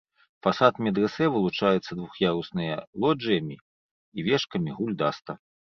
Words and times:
Фасад 0.45 0.79
медрэсэ 0.87 1.25
вылучаецца 1.35 1.91
двух'ярусныя 1.99 2.75
лоджыямі 3.05 3.57
і 3.61 4.19
вежкамі-гульдаста. 4.31 5.43